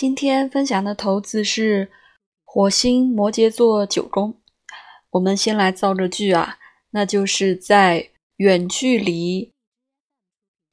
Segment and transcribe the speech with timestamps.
[0.00, 1.90] 今天分享的投资是
[2.42, 4.40] 火星摩羯座九宫。
[5.10, 6.56] 我们先来造个句啊，
[6.92, 9.52] 那就是在远距离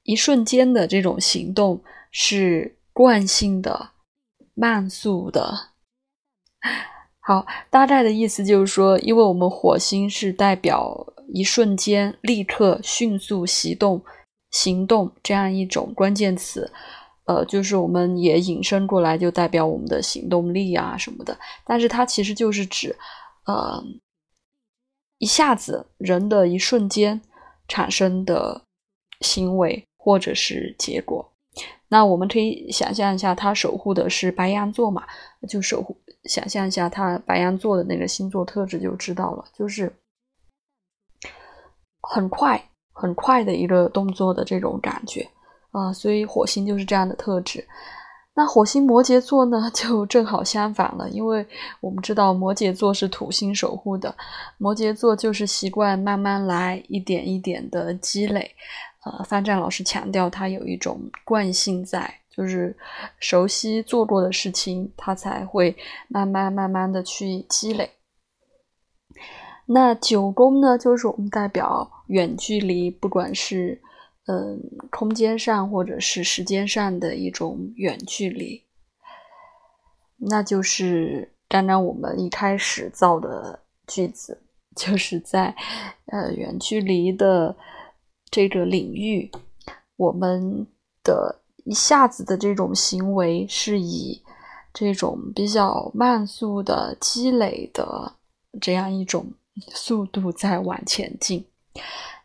[0.02, 3.90] 一瞬间的这种行动是惯性的、
[4.54, 5.72] 慢速的。
[7.20, 14.02] 好，大概的意思就是说，因为我们火星是代表一瞬间、立刻、迅速行动、
[14.50, 16.72] 行动这样一种关键词。
[17.28, 21.38] 呃，就是我们也引申过来，就代表我们的行动力啊什么的。
[21.66, 22.96] 但是它其实就是指，
[23.44, 23.84] 呃，
[25.18, 27.20] 一下子人的一瞬间
[27.68, 28.62] 产生的
[29.20, 31.30] 行为或者是结果。
[31.88, 35.06] 那我们可以想象一下，他守护的是白羊座嘛？
[35.46, 39.92] 就守护，想象一下他白羊座的那个星座特质就知道了，就是
[42.00, 45.28] 很快很快的一个动作的这种感觉。
[45.70, 47.66] 啊，所以火星就是这样的特质。
[48.34, 51.44] 那火星摩羯座呢， 就正好相反了，因为
[51.80, 54.14] 我们知道摩羯座是土星守护的，
[54.58, 58.54] 摩羯座就是习惯慢慢来，一点一点的积累。
[59.04, 62.76] 呃，范战老师强调，他有一种惯性在，就是
[63.18, 65.76] 熟悉做过的事情，他才会
[66.08, 67.90] 慢慢慢慢的去积累。
[69.66, 73.82] 那九宫呢，就是我们代表远距离，不管是。
[74.30, 78.62] 嗯，空间上或者是时间上的一种远距离，
[80.18, 84.42] 那就是刚刚我们一开始造的句子，
[84.76, 85.56] 就是在
[86.08, 87.56] 呃远距离的
[88.30, 89.30] 这个领域，
[89.96, 90.66] 我们
[91.02, 94.22] 的一下子的这种行为是以
[94.74, 98.12] 这种比较慢速的积累的
[98.60, 99.32] 这样一种
[99.70, 101.46] 速度在往前进。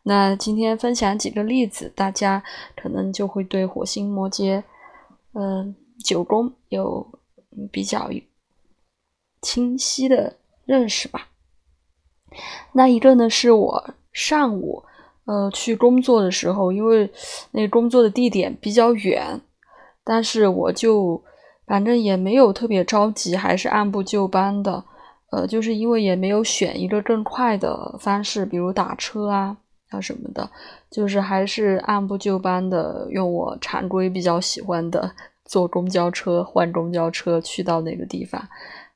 [0.06, 2.44] 那今天分享几个例子，大家
[2.76, 4.62] 可能就会对火星摩羯，
[5.34, 5.73] 嗯，
[6.04, 7.08] 九宫有
[7.72, 8.09] 比较
[9.42, 11.30] 清晰的认识吧。
[12.74, 14.84] 那一个呢，是我上午
[15.24, 17.09] 呃去工作的时候，因为
[17.52, 19.40] 那工作的地点比较远，
[20.03, 21.24] 但是我就
[21.66, 24.84] 反正也没有特别着急，还是按部就班的，
[25.31, 29.58] 呃，就是因为也没有选一个更快的方式，比如打车啊。
[29.94, 30.50] 啊什么的，
[30.90, 35.14] 就是还是按部就班的用我常规比较喜欢的
[35.46, 38.42] 坐公交车换公交车去到那个地方，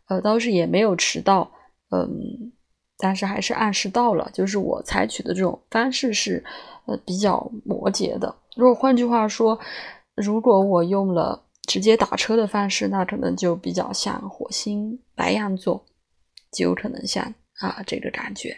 [0.08, 1.52] 呃，倒是也没有迟到，
[1.92, 2.52] 嗯，
[2.98, 4.30] 但是还是按时到了。
[4.34, 6.44] 就是我采取的这种方式是，
[6.86, 8.34] 呃，比较摩羯的。
[8.56, 9.60] 如果换句话说，
[10.16, 15.86] 如果我用了直接打车的方式，那可能就比较像火星白羊座，
[16.52, 17.24] 就有可能像
[17.60, 18.58] 啊这个感觉。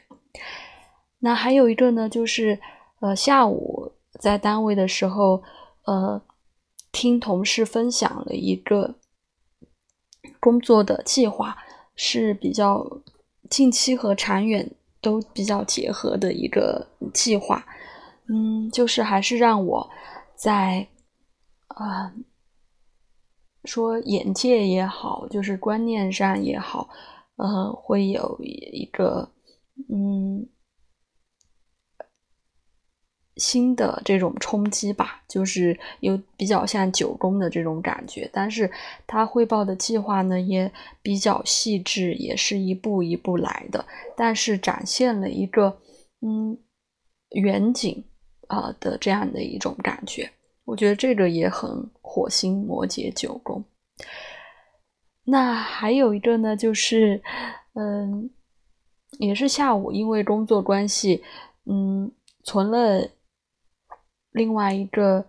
[1.21, 2.59] 那还有一个呢，就是
[3.01, 5.43] 呃下午在单位的时候，
[5.83, 6.21] 呃
[6.91, 8.95] 听同事分享了一个
[10.39, 11.57] 工作的计划，
[11.95, 13.01] 是比较
[13.49, 14.71] 近期和长远
[15.01, 17.65] 都比较结合的一个计划。
[18.27, 19.89] 嗯，就是还是让我
[20.35, 20.87] 在
[21.67, 22.13] 啊
[23.65, 26.89] 说眼界也好，就是观念上也好，
[27.35, 29.29] 呃会有一个
[29.89, 30.47] 嗯。
[33.39, 38.69] 新的这种冲击吧，就是有比较像九宫的这种感觉，但是
[39.07, 40.69] 他汇报的计划呢也
[41.01, 43.85] 比较细致，也是一步一步来的，
[44.17, 45.79] 但是展现了一个
[46.21, 46.57] 嗯
[47.29, 48.03] 远景
[48.47, 50.29] 啊的这样的一种感觉，
[50.65, 53.63] 我觉得这个也很火星摩羯九宫。
[55.23, 57.21] 那还有一个呢，就是
[57.73, 58.29] 嗯
[59.19, 61.23] 也是下午，因为工作关系，
[61.65, 62.11] 嗯
[62.43, 63.09] 存了。
[64.31, 65.25] 另外一个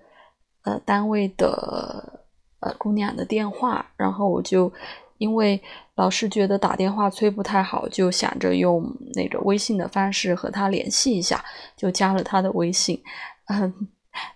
[0.62, 2.22] 呃单位的
[2.60, 4.72] 呃姑娘的电话，然后我就
[5.18, 5.60] 因为
[5.94, 8.84] 老是觉得打电话催不太好，就想着用
[9.14, 11.44] 那个微信的方式和她联系一下，
[11.76, 13.02] 就加了她的微信。
[13.46, 13.88] 嗯，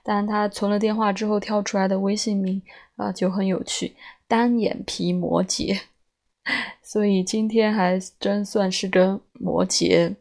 [0.02, 2.60] 但她存了电话之后跳出来的微信名
[2.96, 3.96] 啊就很有趣，
[4.26, 5.81] 单眼皮摩羯，
[6.82, 10.17] 所以今天还真算是跟摩羯，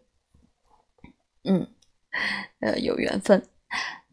[1.44, 1.68] 嗯，
[2.60, 3.46] 呃有缘分。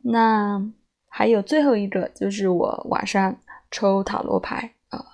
[0.02, 0.62] 那
[1.08, 3.36] 还有最后一个，就是我晚上
[3.70, 5.04] 抽塔罗牌啊，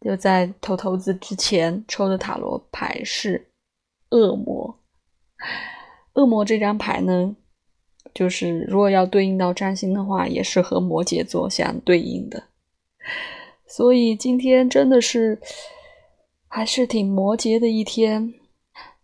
[0.00, 3.50] 就在投投资之前抽的塔罗牌是
[4.10, 4.78] 恶魔。
[6.14, 7.34] 恶魔这张牌呢，
[8.12, 12.44] 就是如果要对应到占星的话，也是和摩羯座相对应的。
[13.66, 15.40] 所以今天真的是
[16.48, 18.34] 还是挺摩羯的一天。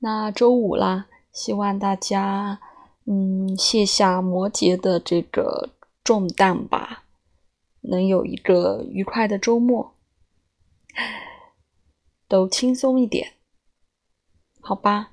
[0.01, 2.61] 那周五啦，希望大家。
[3.07, 5.71] 嗯卸下摩羯的这个
[6.03, 7.05] 重担吧
[7.83, 9.95] 能有一个愉快的周末
[12.27, 13.35] 都轻松一点
[14.61, 15.13] 好吧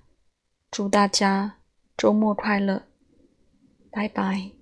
[0.70, 1.58] 祝大家
[1.98, 2.84] 周末快乐
[3.92, 4.61] 拜拜。